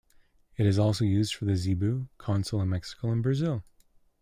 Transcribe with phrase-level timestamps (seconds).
[0.57, 3.63] It is also used for the Zeebo console in Mexico and Brazil.